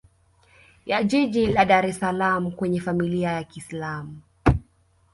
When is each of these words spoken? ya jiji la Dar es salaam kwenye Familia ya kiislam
ya 0.85 1.03
jiji 1.03 1.47
la 1.47 1.65
Dar 1.65 1.85
es 1.85 1.99
salaam 1.99 2.51
kwenye 2.51 2.79
Familia 2.81 3.31
ya 3.31 3.43
kiislam 3.43 4.21